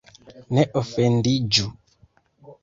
[0.57, 1.67] Ne ofendiĝu!